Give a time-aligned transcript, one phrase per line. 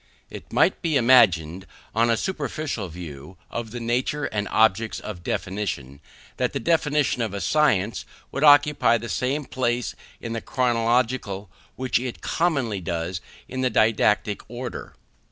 [0.31, 5.99] It might be imagined, on a superficial view of the nature and objects of definition,
[6.37, 11.99] that the definition of a science would occupy the same place in the chronological which
[11.99, 14.95] it commonly does in the didactic order.